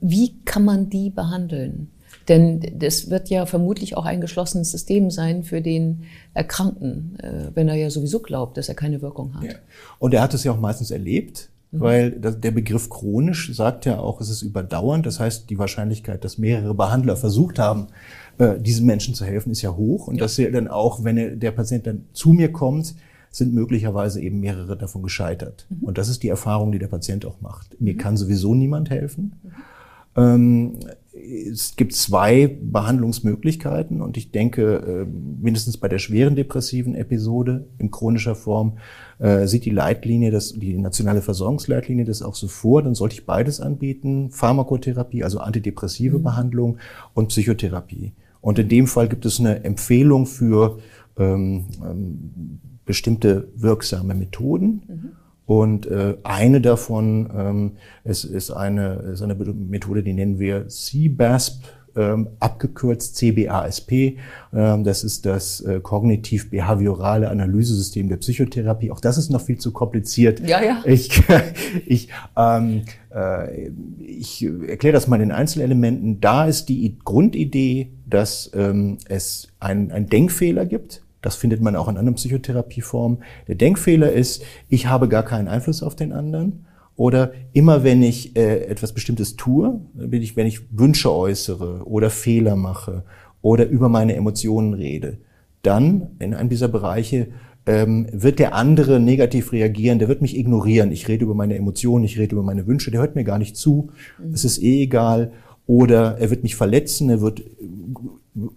wie 0.00 0.40
kann 0.44 0.64
man 0.64 0.90
die 0.90 1.10
behandeln? 1.10 1.90
Denn 2.28 2.60
das 2.78 3.10
wird 3.10 3.30
ja 3.30 3.46
vermutlich 3.46 3.96
auch 3.96 4.04
ein 4.04 4.20
geschlossenes 4.20 4.70
System 4.70 5.10
sein 5.10 5.42
für 5.42 5.60
den 5.60 6.04
Erkrankten, 6.34 7.18
äh, 7.20 7.50
wenn 7.54 7.68
er 7.68 7.74
ja 7.74 7.90
sowieso 7.90 8.20
glaubt, 8.20 8.56
dass 8.56 8.68
er 8.68 8.74
keine 8.74 9.02
Wirkung 9.02 9.34
hat. 9.34 9.44
Ja. 9.44 9.54
Und 9.98 10.14
er 10.14 10.22
hat 10.22 10.34
es 10.34 10.44
ja 10.44 10.52
auch 10.52 10.60
meistens 10.60 10.90
erlebt. 10.90 11.48
Mhm. 11.72 11.80
Weil 11.80 12.10
der 12.12 12.50
Begriff 12.50 12.90
chronisch 12.90 13.52
sagt 13.54 13.86
ja 13.86 13.98
auch, 13.98 14.20
es 14.20 14.28
ist 14.28 14.42
überdauernd. 14.42 15.06
Das 15.06 15.18
heißt, 15.18 15.48
die 15.50 15.58
Wahrscheinlichkeit, 15.58 16.22
dass 16.22 16.38
mehrere 16.38 16.74
Behandler 16.74 17.16
versucht 17.16 17.58
haben, 17.58 17.88
äh, 18.38 18.58
diesen 18.60 18.86
Menschen 18.86 19.14
zu 19.14 19.24
helfen, 19.24 19.50
ist 19.50 19.62
ja 19.62 19.74
hoch. 19.74 20.06
Und 20.06 20.16
ja. 20.16 20.22
dass 20.22 20.38
er 20.38 20.52
dann 20.52 20.68
auch, 20.68 21.02
wenn 21.02 21.40
der 21.40 21.50
Patient 21.50 21.86
dann 21.86 22.04
zu 22.12 22.30
mir 22.30 22.52
kommt, 22.52 22.94
sind 23.32 23.52
möglicherweise 23.52 24.20
eben 24.20 24.38
mehrere 24.38 24.76
davon 24.76 25.02
gescheitert. 25.02 25.66
Mhm. 25.68 25.84
Und 25.84 25.98
das 25.98 26.08
ist 26.08 26.22
die 26.22 26.28
Erfahrung, 26.28 26.70
die 26.70 26.78
der 26.78 26.86
Patient 26.86 27.26
auch 27.26 27.40
macht. 27.40 27.80
Mir 27.80 27.94
mhm. 27.94 27.98
kann 27.98 28.16
sowieso 28.16 28.54
niemand 28.54 28.90
helfen. 28.90 29.40
Mhm. 29.42 29.50
Ähm, 30.14 30.78
es 31.12 31.76
gibt 31.76 31.94
zwei 31.94 32.46
Behandlungsmöglichkeiten 32.46 34.00
und 34.00 34.16
ich 34.16 34.30
denke, 34.30 34.76
äh, 34.76 35.06
mindestens 35.06 35.76
bei 35.76 35.88
der 35.88 35.98
schweren 35.98 36.36
depressiven 36.36 36.94
Episode 36.94 37.66
in 37.78 37.90
chronischer 37.90 38.34
Form 38.34 38.78
äh, 39.18 39.46
sieht 39.46 39.64
die 39.64 39.70
Leitlinie, 39.70 40.30
das, 40.30 40.52
die 40.52 40.78
nationale 40.78 41.22
Versorgungsleitlinie 41.22 42.04
das 42.04 42.22
auch 42.22 42.34
so 42.34 42.48
vor, 42.48 42.82
dann 42.82 42.94
sollte 42.94 43.14
ich 43.14 43.26
beides 43.26 43.60
anbieten, 43.60 44.30
Pharmakotherapie, 44.30 45.22
also 45.24 45.38
antidepressive 45.38 46.18
mhm. 46.18 46.22
Behandlung 46.22 46.78
und 47.14 47.28
Psychotherapie. 47.28 48.12
Und 48.40 48.58
in 48.58 48.68
dem 48.68 48.86
Fall 48.86 49.08
gibt 49.08 49.24
es 49.24 49.38
eine 49.38 49.64
Empfehlung 49.64 50.26
für 50.26 50.78
ähm, 51.18 51.66
ähm, 51.84 52.60
bestimmte 52.84 53.48
wirksame 53.54 54.14
Methoden. 54.14 54.82
Mhm. 54.86 55.12
Und 55.46 55.86
äh, 55.86 56.16
eine 56.22 56.60
davon 56.60 57.28
ähm, 57.36 57.72
ist, 58.04 58.24
ist, 58.24 58.50
eine, 58.50 58.94
ist 59.12 59.22
eine 59.22 59.34
Methode, 59.34 60.02
die 60.02 60.12
nennen 60.12 60.38
wir 60.38 60.68
CBASP, 60.68 61.64
ähm, 61.96 62.28
abgekürzt 62.38 63.16
CBASP. 63.16 64.18
Ähm, 64.54 64.84
das 64.84 65.04
ist 65.04 65.26
das 65.26 65.60
äh, 65.60 65.80
kognitiv-behaviorale 65.80 67.28
Analysesystem 67.28 68.08
der 68.08 68.16
Psychotherapie. 68.16 68.90
Auch 68.90 69.00
das 69.00 69.18
ist 69.18 69.30
noch 69.30 69.42
viel 69.42 69.58
zu 69.58 69.72
kompliziert. 69.72 70.40
Ja, 70.40 70.62
ja. 70.62 70.82
Ich, 70.86 71.22
ich, 71.86 72.08
ähm, 72.36 72.82
äh, 73.14 73.68
ich 73.98 74.44
erkläre 74.44 74.94
das 74.94 75.06
mal 75.08 75.20
in 75.20 75.32
Einzelelementen. 75.32 76.20
Da 76.20 76.46
ist 76.46 76.68
die 76.68 76.98
Grundidee, 77.04 77.92
dass 78.06 78.50
ähm, 78.54 78.98
es 79.08 79.48
einen 79.58 80.06
Denkfehler 80.06 80.66
gibt 80.66 81.02
das 81.22 81.36
findet 81.36 81.62
man 81.62 81.76
auch 81.76 81.88
in 81.88 81.96
anderen 81.96 82.16
Psychotherapieformen. 82.16 83.22
Der 83.48 83.54
Denkfehler 83.54 84.12
ist, 84.12 84.44
ich 84.68 84.86
habe 84.86 85.08
gar 85.08 85.22
keinen 85.22 85.48
Einfluss 85.48 85.82
auf 85.82 85.96
den 85.96 86.12
anderen 86.12 86.66
Oder 86.96 87.32
immer 87.52 87.84
wenn 87.84 88.02
ich 88.02 88.36
äh, 88.36 88.66
etwas 88.66 88.92
Bestimmtes 88.92 89.36
tue, 89.36 89.80
bin 89.94 90.20
ich, 90.20 90.36
wenn 90.36 90.46
ich 90.46 90.60
Wünsche 90.78 91.10
äußere 91.10 91.86
oder 91.86 92.10
Fehler 92.10 92.56
mache 92.56 93.04
oder 93.40 93.66
über 93.66 93.88
meine 93.88 94.14
Emotionen 94.14 94.74
rede, 94.74 95.18
dann 95.62 96.08
in 96.18 96.34
einem 96.34 96.50
dieser 96.50 96.68
Bereiche 96.68 97.28
ähm, 97.64 98.08
wird 98.12 98.38
der 98.38 98.54
andere 98.54 98.98
negativ 98.98 99.52
reagieren, 99.52 100.00
der 100.00 100.08
wird 100.08 100.20
mich 100.20 100.36
ignorieren. 100.36 100.90
Ich 100.90 101.08
rede 101.08 101.24
über 101.24 101.34
meine 101.34 101.54
Emotionen, 101.54 102.04
ich 102.04 102.18
rede 102.18 102.34
über 102.34 102.42
meine 102.42 102.66
Wünsche, 102.66 102.90
der 102.90 103.00
hört 103.00 103.14
mir 103.14 103.24
gar 103.24 103.38
nicht 103.38 103.56
zu, 103.56 103.90
mhm. 104.18 104.34
es 104.34 104.44
ist 104.44 104.62
eh 104.62 104.82
egal. 104.82 105.32
Oder 105.66 106.18
er 106.18 106.30
wird 106.30 106.42
mich 106.42 106.56
verletzen, 106.56 107.08
er 107.08 107.20
wird 107.20 107.42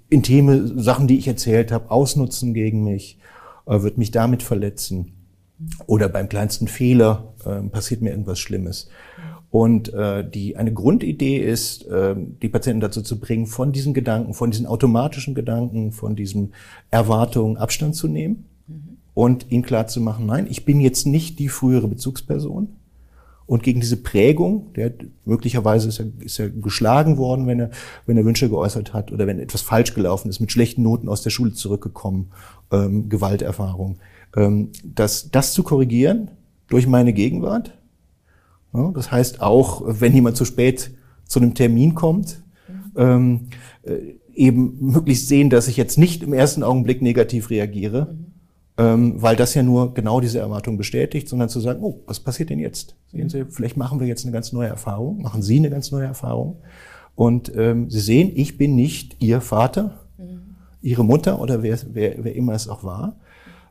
intime 0.09 0.79
Sachen, 0.81 1.07
die 1.07 1.17
ich 1.17 1.27
erzählt 1.27 1.71
habe, 1.71 1.91
ausnutzen 1.91 2.53
gegen 2.53 2.83
mich, 2.83 3.19
äh, 3.65 3.81
wird 3.81 3.97
mich 3.97 4.11
damit 4.11 4.43
verletzen. 4.43 5.11
Oder 5.87 6.09
beim 6.09 6.27
kleinsten 6.27 6.67
Fehler 6.67 7.33
äh, 7.45 7.61
passiert 7.69 8.01
mir 8.01 8.11
irgendwas 8.11 8.39
Schlimmes. 8.39 8.89
Und 9.55 9.93
äh, 9.93 10.29
die, 10.29 10.57
eine 10.57 10.73
Grundidee 10.73 11.37
ist, 11.37 11.87
äh, 11.87 12.13
die 12.41 12.49
Patienten 12.49 12.81
dazu 12.81 13.01
zu 13.01 13.19
bringen, 13.19 13.47
von 13.47 13.71
diesen 13.71 13.93
Gedanken, 13.93 14.33
von 14.33 14.51
diesen 14.51 14.65
automatischen 14.65 15.33
Gedanken, 15.33 15.93
von 15.93 16.17
diesen 16.17 16.53
Erwartungen 16.91 17.55
Abstand 17.55 17.95
zu 17.95 18.09
nehmen 18.09 18.49
mhm. 18.67 18.97
und 19.13 19.49
ihnen 19.49 19.63
klar 19.63 19.87
zu 19.87 20.01
machen, 20.01 20.25
nein, 20.25 20.47
ich 20.49 20.65
bin 20.65 20.81
jetzt 20.81 21.07
nicht 21.07 21.39
die 21.39 21.47
frühere 21.47 21.87
Bezugsperson. 21.87 22.75
Und 23.47 23.61
gegen 23.61 23.79
diese 23.79 23.97
Prägung, 23.97 24.73
der 24.73 24.93
möglicherweise 25.23 25.89
ist 25.89 25.99
er, 25.99 26.07
ist 26.19 26.39
er 26.39 26.49
geschlagen 26.49 27.17
worden, 27.17 27.45
wenn 27.45 27.59
er, 27.59 27.69
wenn 28.07 28.17
er 28.17 28.25
Wünsche 28.25 28.49
geäußert 28.49 28.93
hat 28.93 29.11
oder 29.11 29.27
wenn 29.27 29.39
etwas 29.39 29.61
falsch 29.61 29.93
gelaufen 29.93 30.29
ist, 30.29 30.39
mit 30.39 30.51
schlechten 30.51 30.81
Noten 30.81 31.09
aus 31.09 31.21
der 31.21 31.29
Schule 31.29 31.53
zurückgekommen, 31.53 32.31
ähm, 32.71 33.07
Gewalterfahrung, 33.07 33.97
ähm, 34.35 34.69
das, 34.83 35.29
das 35.29 35.53
zu 35.53 35.61
korrigieren 35.61 36.31
durch 36.69 36.87
meine 36.87 37.13
Gegenwart. 37.13 37.77
Ja, 38.73 38.91
das 38.93 39.11
heißt 39.11 39.41
auch, 39.41 39.83
wenn 39.85 40.13
jemand 40.13 40.37
zu 40.37 40.45
spät 40.45 40.91
zu 41.25 41.39
einem 41.39 41.53
Termin 41.53 41.93
kommt, 41.93 42.41
ähm, 42.95 43.47
äh, 43.83 44.15
eben 44.33 44.77
möglichst 44.79 45.27
sehen, 45.27 45.49
dass 45.49 45.67
ich 45.67 45.77
jetzt 45.77 45.97
nicht 45.97 46.23
im 46.23 46.33
ersten 46.33 46.63
Augenblick 46.63 47.01
negativ 47.01 47.51
reagiere, 47.51 48.07
mhm. 48.11 48.34
Ähm, 48.77 49.21
weil 49.21 49.35
das 49.35 49.53
ja 49.53 49.63
nur 49.63 49.93
genau 49.93 50.19
diese 50.19 50.39
Erwartung 50.39 50.77
bestätigt, 50.77 51.29
sondern 51.29 51.49
zu 51.49 51.59
sagen, 51.59 51.81
oh, 51.81 52.01
was 52.05 52.19
passiert 52.19 52.49
denn 52.49 52.59
jetzt? 52.59 52.95
Sehen 53.11 53.29
Sie, 53.29 53.45
vielleicht 53.45 53.77
machen 53.77 53.99
wir 53.99 54.07
jetzt 54.07 54.25
eine 54.25 54.33
ganz 54.33 54.51
neue 54.51 54.67
Erfahrung, 54.67 55.21
machen 55.21 55.41
Sie 55.41 55.57
eine 55.57 55.69
ganz 55.69 55.91
neue 55.91 56.05
Erfahrung. 56.05 56.57
Und 57.15 57.51
ähm, 57.55 57.89
Sie 57.89 58.01
sehen, 58.01 58.31
ich 58.35 58.57
bin 58.57 58.75
nicht 58.75 59.15
Ihr 59.19 59.39
Vater, 59.39 60.01
mhm. 60.17 60.55
Ihre 60.81 61.05
Mutter 61.05 61.39
oder 61.39 61.63
wer, 61.63 61.77
wer, 61.93 62.23
wer 62.23 62.35
immer 62.35 62.53
es 62.53 62.67
auch 62.67 62.83
war, 62.83 63.15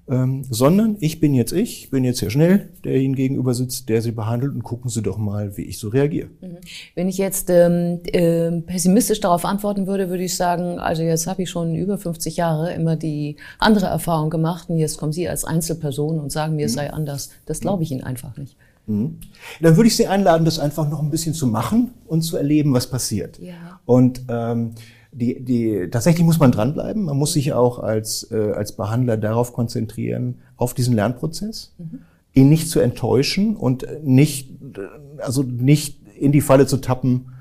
ähm, 0.08 0.44
sondern 0.50 0.96
ich 1.00 1.18
bin 1.18 1.34
jetzt 1.34 1.52
ich, 1.52 1.90
bin 1.90 2.04
jetzt 2.04 2.20
Herr 2.20 2.30
Schnell, 2.30 2.68
der 2.84 2.96
Ihnen 2.96 3.14
gegenüber 3.14 3.54
sitzt, 3.54 3.88
der 3.88 4.02
Sie 4.02 4.12
behandelt 4.12 4.54
und 4.54 4.62
gucken 4.62 4.90
Sie 4.90 5.00
doch 5.00 5.16
mal, 5.16 5.56
wie 5.56 5.62
ich 5.62 5.78
so 5.78 5.88
reagiere. 5.88 6.28
Mhm. 6.40 6.58
Wenn 6.94 7.08
ich 7.08 7.16
jetzt 7.16 7.48
ähm, 7.48 8.00
äh, 8.12 8.50
pessimistisch 8.60 9.20
darauf 9.20 9.44
antworten 9.44 9.86
würde, 9.86 10.10
würde 10.10 10.24
ich 10.24 10.36
sagen, 10.36 10.78
also 10.78 11.02
jetzt 11.02 11.26
habe 11.26 11.42
ich 11.42 11.50
schon 11.50 11.74
über 11.74 11.96
50 11.96 12.36
Jahre 12.36 12.74
immer 12.74 12.96
die 12.96 13.36
andere 13.58 13.86
Erfahrung 13.86 14.28
gemacht 14.28 14.68
und 14.68 14.76
jetzt 14.76 14.98
kommen 14.98 15.12
Sie 15.12 15.28
als 15.28 15.44
Einzelperson 15.44 16.20
und 16.20 16.30
sagen 16.30 16.56
mir, 16.56 16.66
es 16.66 16.72
mhm. 16.72 16.76
sei 16.76 16.92
anders. 16.92 17.30
Das 17.46 17.60
glaube 17.60 17.82
ich 17.82 17.90
Ihnen 17.90 18.02
einfach 18.02 18.36
nicht. 18.36 18.56
Mhm. 18.86 19.18
Dann 19.62 19.76
würde 19.76 19.88
ich 19.88 19.96
Sie 19.96 20.06
einladen, 20.06 20.44
das 20.44 20.58
einfach 20.58 20.88
noch 20.88 21.02
ein 21.02 21.10
bisschen 21.10 21.32
zu 21.32 21.46
machen 21.46 21.92
und 22.06 22.22
zu 22.22 22.36
erleben, 22.36 22.74
was 22.74 22.88
passiert. 22.88 23.38
Ja. 23.38 23.80
Und 23.86 24.22
ähm, 24.28 24.72
die, 25.14 25.44
die, 25.44 25.88
tatsächlich 25.90 26.24
muss 26.24 26.38
man 26.38 26.52
dranbleiben. 26.52 27.04
Man 27.04 27.16
muss 27.16 27.32
sich 27.32 27.52
auch 27.52 27.78
als, 27.78 28.30
äh, 28.30 28.52
als 28.52 28.72
Behandler 28.72 29.16
darauf 29.16 29.52
konzentrieren, 29.52 30.40
auf 30.56 30.74
diesen 30.74 30.94
Lernprozess, 30.94 31.74
mhm. 31.78 32.00
ihn 32.32 32.48
nicht 32.48 32.68
zu 32.68 32.80
enttäuschen 32.80 33.56
und 33.56 33.86
nicht, 34.02 34.50
also 35.18 35.42
nicht 35.42 36.00
in 36.18 36.32
die 36.32 36.40
Falle 36.40 36.66
zu 36.66 36.78
tappen, 36.78 37.32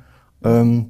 ähm, 0.43 0.87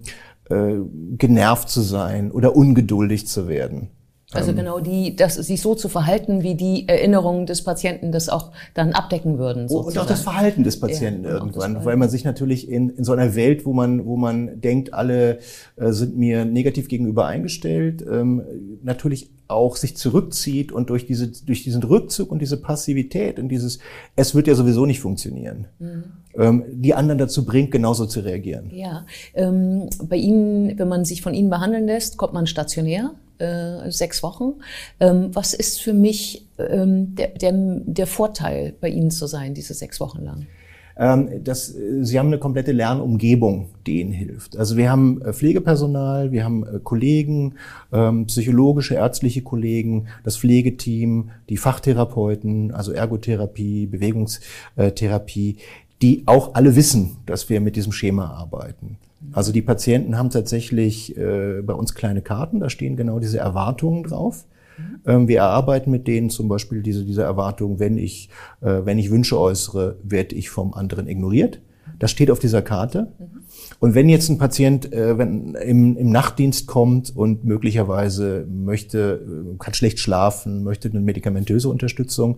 äh, 0.50 0.76
genervt 1.18 1.70
zu 1.70 1.82
sein 1.82 2.32
oder 2.32 2.56
ungeduldig 2.56 3.28
zu 3.28 3.48
werden. 3.48 3.90
Also 4.34 4.52
ähm, 4.52 4.58
genau 4.58 4.80
die, 4.80 5.16
das, 5.16 5.36
sich 5.36 5.62
so 5.62 5.76
zu 5.76 5.90
verhalten, 5.90 6.44
wie 6.44 6.56
die 6.56 6.88
Erinnerungen 6.88 7.46
des 7.46 7.64
Patienten 7.64 8.12
das 8.12 8.30
auch 8.30 8.52
dann 8.74 8.94
abdecken 8.94 9.38
würden. 9.38 9.68
Sozusagen. 9.68 9.98
Und 9.98 10.04
auch 10.04 10.08
das 10.08 10.22
Verhalten 10.22 10.64
des 10.64 10.80
Patienten 10.80 11.26
ja, 11.26 11.32
irgendwann, 11.32 11.84
weil 11.86 11.98
man 11.98 12.10
sich 12.10 12.24
natürlich 12.24 12.70
in, 12.70 12.90
in 12.90 13.04
so 13.04 13.14
einer 13.14 13.36
Welt, 13.36 13.66
wo 13.66 13.74
man, 13.74 14.06
wo 14.06 14.18
man 14.18 14.62
denkt, 14.62 14.94
alle 14.94 15.40
äh, 15.76 15.92
sind 15.92 16.18
mir 16.18 16.46
negativ 16.46 16.88
gegenüber 16.88 17.28
eingestellt, 17.28 18.04
ähm, 18.10 18.44
natürlich 18.84 19.30
auch 19.48 19.76
sich 19.76 19.98
zurückzieht 19.98 20.72
und 20.72 20.90
durch 20.90 21.06
diese, 21.06 21.28
durch 21.46 21.64
diesen 21.64 21.84
Rückzug 21.84 22.32
und 22.32 22.40
diese 22.40 22.58
Passivität 22.58 23.40
und 23.40 23.50
dieses, 23.50 23.80
es 24.16 24.34
wird 24.34 24.48
ja 24.48 24.56
sowieso 24.56 24.86
nicht 24.86 25.00
funktionieren. 25.00 25.68
Mhm 25.80 26.04
ähm, 26.36 26.64
die 26.68 26.94
anderen 26.94 27.18
dazu 27.18 27.46
bringt, 27.46 27.72
genauso 27.72 28.06
zu 28.06 28.22
reagieren. 28.22 28.72
Ja, 28.74 29.06
ähm, 29.34 29.90
bei 30.04 30.16
Ihnen, 30.16 30.78
wenn 30.78 30.88
man 30.88 31.06
sich 31.06 31.22
von 31.22 31.34
Ihnen 31.34 31.50
behandeln 31.50 31.86
lässt, 31.86 32.18
kommt 32.18 32.34
man 32.34 32.48
stationär 32.48 33.12
äh, 33.40 33.90
sechs 33.92 34.24
Wochen. 34.24 34.54
Ähm, 35.00 35.30
was 35.34 35.54
ist 35.54 35.82
für 35.82 35.94
mich 35.94 36.46
ähm, 36.58 37.16
der, 37.16 37.30
der, 37.30 37.52
der 37.54 38.08
Vorteil, 38.08 38.74
bei 38.80 38.90
Ihnen 38.90 39.12
zu 39.12 39.28
sein, 39.28 39.54
diese 39.54 39.74
sechs 39.74 40.00
Wochen 40.00 40.24
lang? 40.24 40.48
Ähm, 40.96 41.44
das, 41.44 41.74
sie 42.02 42.20
haben 42.20 42.28
eine 42.28 42.38
komplette 42.38 42.72
Lernumgebung, 42.72 43.70
die 43.88 44.02
ihnen 44.02 44.12
hilft. 44.12 44.58
Also 44.58 44.78
wir 44.78 44.92
haben 44.92 45.22
äh, 45.22 45.34
Pflegepersonal, 45.34 46.32
wir 46.32 46.44
haben 46.44 46.64
äh, 46.66 46.80
Kollegen, 46.84 47.56
ähm, 47.92 48.28
psychologische, 48.28 48.96
ärztliche 48.96 49.42
Kollegen, 49.42 50.08
das 50.24 50.38
Pflegeteam, 50.38 51.32
die 51.50 51.58
Fachtherapeuten, 51.58 52.72
also 52.72 52.92
Ergotherapie, 52.92 53.88
Bewegungstherapie, 53.88 55.58
die 56.02 56.24
auch 56.26 56.54
alle 56.54 56.76
wissen, 56.76 57.18
dass 57.26 57.50
wir 57.50 57.60
mit 57.62 57.76
diesem 57.76 57.92
Schema 57.92 58.28
arbeiten. 58.28 58.98
Also 59.32 59.52
die 59.52 59.62
Patienten 59.62 60.18
haben 60.18 60.30
tatsächlich 60.30 61.18
äh, 61.18 61.62
bei 61.62 61.74
uns 61.74 61.96
kleine 61.96 62.22
Karten, 62.22 62.60
da 62.60 62.70
stehen 62.70 62.96
genau 62.96 63.20
diese 63.20 63.40
Erwartungen 63.40 64.04
drauf. 64.04 64.46
Mhm. 64.78 65.00
Ähm, 65.06 65.28
wir 65.28 65.40
erarbeiten 65.40 65.92
mit 65.92 66.08
denen 66.08 66.30
zum 66.30 66.48
Beispiel 66.48 66.82
diese, 66.82 67.06
diese 67.06 67.24
Erwartung, 67.24 67.80
wenn 67.80 67.98
ich, 67.98 68.30
äh, 68.62 68.82
wenn 68.84 69.00
ich 69.00 69.12
Wünsche 69.12 69.40
äußere, 69.40 69.98
werde 70.04 70.36
ich 70.36 70.50
vom 70.50 70.74
anderen 70.74 71.08
ignoriert. 71.08 71.62
Das 72.00 72.12
steht 72.12 72.32
auf 72.32 72.40
dieser 72.40 72.62
Karte. 72.62 73.14
Mhm. 73.18 73.44
Und 73.80 73.96
wenn 73.96 74.10
jetzt 74.10 74.30
ein 74.30 74.38
Patient 74.38 74.92
äh, 74.94 75.18
wenn 75.18 75.56
im, 75.56 75.98
im 75.98 76.10
Nachtdienst 76.10 76.68
kommt 76.68 77.16
und 77.16 77.44
möglicherweise 77.44 78.48
möchte, 78.50 79.54
äh, 79.54 79.58
kann 79.58 79.74
schlecht 79.74 80.00
schlafen, 80.00 80.64
möchte 80.64 80.90
eine 80.90 81.02
medikamentöse 81.02 81.70
Unterstützung, 81.70 82.38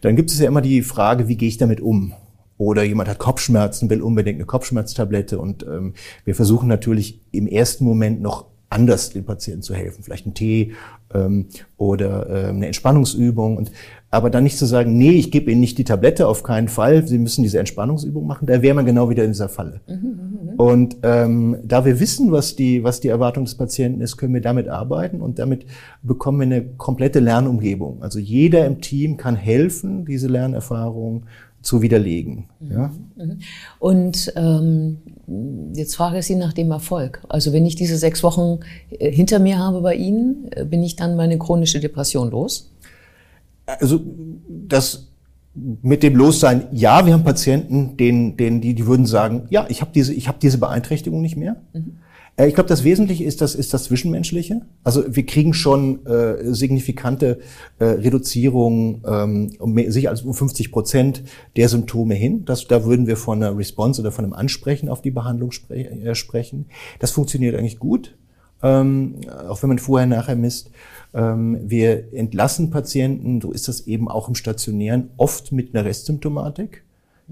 dann 0.00 0.16
gibt 0.16 0.30
es 0.30 0.38
ja 0.38 0.46
immer 0.46 0.62
die 0.62 0.82
Frage, 0.82 1.28
wie 1.28 1.36
gehe 1.36 1.48
ich 1.48 1.58
damit 1.58 1.80
um? 1.80 2.12
Oder 2.56 2.84
jemand 2.84 3.08
hat 3.08 3.18
Kopfschmerzen, 3.18 3.90
will 3.90 4.02
unbedingt 4.02 4.36
eine 4.36 4.46
Kopfschmerztablette. 4.46 5.38
Und 5.38 5.64
ähm, 5.64 5.94
wir 6.24 6.34
versuchen 6.34 6.68
natürlich 6.68 7.20
im 7.32 7.46
ersten 7.46 7.84
Moment 7.84 8.22
noch 8.22 8.46
anders 8.74 9.10
den 9.10 9.24
Patienten 9.24 9.62
zu 9.62 9.74
helfen. 9.74 10.02
Vielleicht 10.02 10.26
ein 10.26 10.34
Tee 10.34 10.72
ähm, 11.14 11.46
oder 11.76 12.28
ähm, 12.28 12.56
eine 12.56 12.66
Entspannungsübung. 12.66 13.56
Und, 13.56 13.70
aber 14.10 14.30
dann 14.30 14.44
nicht 14.44 14.58
zu 14.58 14.66
sagen, 14.66 14.96
nee, 14.98 15.12
ich 15.12 15.30
gebe 15.30 15.50
Ihnen 15.50 15.60
nicht 15.60 15.78
die 15.78 15.84
Tablette, 15.84 16.26
auf 16.26 16.42
keinen 16.42 16.68
Fall. 16.68 17.06
Sie 17.06 17.18
müssen 17.18 17.42
diese 17.42 17.58
Entspannungsübung 17.58 18.26
machen. 18.26 18.46
Da 18.46 18.62
wäre 18.62 18.74
man 18.74 18.84
genau 18.84 19.08
wieder 19.10 19.24
in 19.24 19.30
dieser 19.30 19.48
Falle. 19.48 19.80
Mhm, 19.86 19.94
mhm, 19.94 20.50
mhm. 20.50 20.54
und 20.56 20.96
ähm, 21.02 21.56
da 21.62 21.84
wir 21.84 22.00
wissen, 22.00 22.32
was 22.32 22.56
die, 22.56 22.82
was 22.82 23.00
die 23.00 23.08
Erwartung 23.08 23.44
des 23.44 23.54
Patienten 23.54 24.00
ist, 24.00 24.16
können 24.16 24.34
wir 24.34 24.40
damit 24.40 24.68
arbeiten 24.68 25.20
und 25.20 25.38
damit 25.38 25.66
bekommen 26.02 26.40
wir 26.40 26.46
eine 26.46 26.64
komplette 26.76 27.20
Lernumgebung. 27.20 28.02
Also 28.02 28.18
jeder 28.18 28.66
im 28.66 28.80
Team 28.80 29.16
kann 29.16 29.36
helfen, 29.36 30.04
diese 30.04 30.28
Lernerfahrung 30.28 31.26
zu 31.64 31.82
widerlegen. 31.82 32.44
Ja? 32.60 32.92
Mhm. 33.16 33.38
Und 33.78 34.32
ähm, 34.36 34.98
jetzt 35.74 35.96
frage 35.96 36.18
ich 36.18 36.26
Sie 36.26 36.36
nach 36.36 36.52
dem 36.52 36.70
Erfolg. 36.70 37.22
Also 37.28 37.52
wenn 37.52 37.66
ich 37.66 37.74
diese 37.74 37.96
sechs 37.96 38.22
Wochen 38.22 38.60
äh, 38.90 39.10
hinter 39.10 39.38
mir 39.38 39.58
habe 39.58 39.80
bei 39.80 39.94
Ihnen, 39.94 40.48
äh, 40.52 40.64
bin 40.64 40.82
ich 40.82 40.94
dann 40.94 41.16
meine 41.16 41.38
chronische 41.38 41.80
Depression 41.80 42.30
los? 42.30 42.70
Also 43.66 44.00
das 44.48 45.08
mit 45.54 46.02
dem 46.02 46.16
Lossein, 46.16 46.66
ja, 46.72 47.06
wir 47.06 47.12
haben 47.12 47.24
Patienten, 47.24 47.96
denen, 47.96 48.36
denen 48.36 48.60
die, 48.60 48.74
die 48.74 48.86
würden 48.86 49.06
sagen, 49.06 49.46
ja, 49.50 49.66
ich 49.68 49.80
habe 49.80 49.92
diese, 49.94 50.12
ich 50.12 50.26
habe 50.28 50.38
diese 50.40 50.58
Beeinträchtigung 50.58 51.20
nicht 51.20 51.36
mehr. 51.36 51.56
Mhm. 51.72 51.98
Äh, 52.36 52.48
ich 52.48 52.54
glaube, 52.54 52.68
das 52.68 52.84
Wesentliche 52.84 53.24
ist 53.24 53.40
das, 53.40 53.54
ist 53.54 53.72
das 53.72 53.84
Zwischenmenschliche. 53.84 54.62
Also 54.82 55.04
wir 55.08 55.26
kriegen 55.26 55.54
schon 55.54 56.04
äh, 56.06 56.52
signifikante 56.52 57.38
äh, 57.78 57.84
Reduzierungen, 57.84 59.02
ähm, 59.06 59.52
um 59.58 59.90
sicher 59.90 60.10
als 60.10 60.22
um 60.22 60.34
50 60.34 60.72
Prozent 60.72 61.22
der 61.56 61.68
Symptome 61.68 62.14
hin. 62.14 62.44
Das, 62.44 62.66
da 62.66 62.84
würden 62.84 63.06
wir 63.06 63.16
von 63.16 63.42
einer 63.42 63.56
Response 63.56 64.00
oder 64.00 64.12
von 64.12 64.24
einem 64.24 64.34
Ansprechen 64.34 64.88
auf 64.88 65.02
die 65.02 65.10
Behandlung 65.10 65.52
spre 65.52 65.76
äh, 65.76 66.14
sprechen. 66.14 66.66
Das 66.98 67.10
funktioniert 67.10 67.54
eigentlich 67.54 67.78
gut, 67.78 68.16
ähm, 68.64 69.16
auch 69.48 69.62
wenn 69.62 69.68
man 69.68 69.78
vorher 69.78 70.06
nachher 70.06 70.36
misst. 70.36 70.70
Ähm, 71.12 71.60
wir 71.62 72.12
entlassen 72.12 72.70
Patienten, 72.70 73.40
so 73.40 73.52
ist 73.52 73.68
das 73.68 73.86
eben 73.86 74.08
auch 74.08 74.28
im 74.28 74.34
Stationären, 74.34 75.10
oft 75.16 75.52
mit 75.52 75.74
einer 75.74 75.84
Restsymptomatik. 75.84 76.82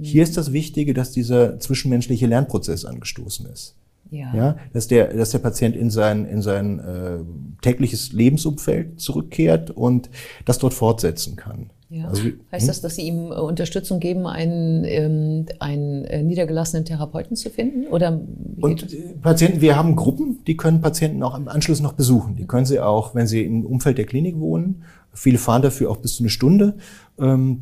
Hier 0.00 0.22
ist 0.22 0.36
das 0.36 0.52
Wichtige, 0.52 0.94
dass 0.94 1.12
dieser 1.12 1.58
zwischenmenschliche 1.60 2.26
Lernprozess 2.26 2.84
angestoßen 2.84 3.46
ist. 3.46 3.74
Ja. 4.10 4.34
ja 4.34 4.56
dass, 4.72 4.88
der, 4.88 5.12
dass 5.12 5.30
der 5.30 5.38
Patient 5.38 5.76
in 5.76 5.90
sein, 5.90 6.24
in 6.26 6.42
sein 6.42 6.78
äh, 6.78 7.18
tägliches 7.62 8.12
Lebensumfeld 8.12 9.00
zurückkehrt 9.00 9.70
und 9.70 10.10
das 10.44 10.58
dort 10.58 10.74
fortsetzen 10.74 11.36
kann. 11.36 11.70
Ja. 11.92 12.08
Also, 12.08 12.22
heißt 12.50 12.70
das, 12.70 12.80
dass 12.80 12.96
Sie 12.96 13.02
ihm 13.02 13.32
äh, 13.32 13.34
Unterstützung 13.34 14.00
geben, 14.00 14.26
einen, 14.26 14.84
ähm, 14.84 15.44
einen 15.58 16.06
äh, 16.06 16.22
niedergelassenen 16.22 16.86
Therapeuten 16.86 17.36
zu 17.36 17.50
finden? 17.50 17.86
Oder 17.88 18.18
und 18.60 18.86
Patienten, 19.20 19.60
wir 19.60 19.76
haben 19.76 19.94
Gruppen, 19.94 20.38
die 20.46 20.56
können 20.56 20.80
Patienten 20.80 21.22
auch 21.22 21.36
im 21.36 21.48
Anschluss 21.48 21.80
noch 21.80 21.92
besuchen. 21.92 22.36
Die 22.36 22.46
können 22.46 22.64
sie 22.64 22.80
auch, 22.80 23.14
wenn 23.14 23.26
sie 23.26 23.42
im 23.42 23.66
Umfeld 23.66 23.98
der 23.98 24.06
Klinik 24.06 24.40
wohnen, 24.40 24.84
viele 25.12 25.36
fahren 25.36 25.60
dafür 25.60 25.90
auch 25.90 25.98
bis 25.98 26.16
zu 26.16 26.22
eine 26.22 26.30
Stunde, 26.30 26.76
ähm, 27.18 27.60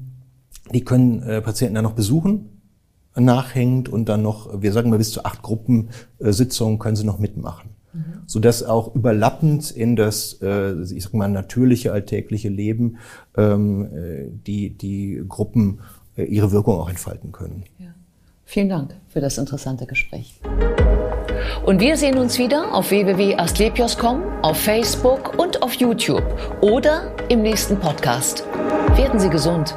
die 0.73 0.85
können 0.85 1.23
äh, 1.23 1.41
Patienten 1.41 1.75
dann 1.75 1.85
noch 1.85 1.95
besuchen 1.95 2.51
nachhängt 3.17 3.89
und 3.89 4.09
dann 4.09 4.23
noch, 4.23 4.63
wir 4.63 4.73
sagen 4.73 4.91
mal 4.91 4.99
bis 4.99 5.11
zu 5.11 5.25
acht 5.25 5.43
Gruppensitzungen 5.43 6.79
können 6.79 6.95
sie 6.95 7.05
noch 7.05 7.19
mitmachen. 7.19 7.70
Mhm. 7.93 8.23
Sodass 8.27 8.63
auch 8.63 8.95
überlappend 8.95 9.71
in 9.71 9.97
das, 9.97 10.39
äh, 10.43 10.81
ich 10.83 11.05
sag 11.05 11.15
mal, 11.15 11.29
natürliche 11.29 11.93
alltägliche 11.93 12.49
Leben 12.49 12.99
ähm, 13.37 13.87
äh, 13.87 14.29
die, 14.47 14.71
die 14.71 15.23
Gruppen 15.29 15.81
äh, 16.17 16.25
ihre 16.25 16.53
Wirkung 16.53 16.79
auch 16.79 16.89
entfalten 16.89 17.33
können. 17.33 17.65
Ja. 17.79 17.89
Vielen 18.45 18.69
Dank 18.69 18.97
für 19.09 19.21
das 19.21 19.39
interessante 19.39 19.87
Gespräch. 19.87 20.41
Und 21.65 21.81
wir 21.81 21.97
sehen 21.97 22.19
uns 22.19 22.39
wieder 22.39 22.75
auf 22.75 22.91
www.astlepios.com, 22.91 24.23
auf 24.43 24.57
Facebook 24.57 25.39
und 25.39 25.63
auf 25.63 25.75
YouTube 25.75 26.25
oder 26.61 27.15
im 27.29 27.43
nächsten 27.43 27.79
Podcast. 27.79 28.45
Werden 28.97 29.21
Sie 29.21 29.31
gesund. 29.31 29.75